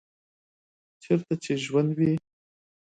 [1.03, 2.11] چیرته چې ژوند وي